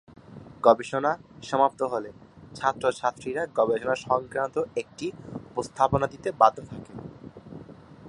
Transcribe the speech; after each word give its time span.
গবেষণা 0.63 1.11
সমাপ্ত 1.49 1.81
হলে 1.93 2.09
ছাত্রছাত্রীরা 2.55 3.43
গবেষণা 3.57 3.95
সংক্রান্ত 4.07 4.55
একটি 4.81 5.07
উপস্থাপনা 5.49 6.05
দিতে 6.13 6.29
বাধ্য 6.41 6.57
থাকে। 6.69 6.91